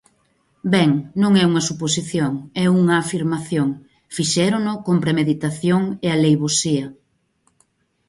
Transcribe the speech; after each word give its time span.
Ben, 0.73 0.91
non 1.21 1.31
é 1.41 1.43
unha 1.51 1.65
suposición, 1.69 2.31
é 2.63 2.65
unha 2.81 2.95
afirmación: 3.03 3.67
fixérono 4.15 4.73
con 4.85 4.95
premeditación 5.05 5.81
e 6.05 6.07
aleivosía. 6.11 6.87